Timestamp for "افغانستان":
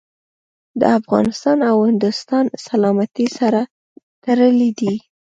0.99-1.57